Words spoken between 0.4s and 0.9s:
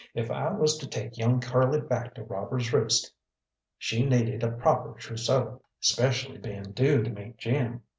was to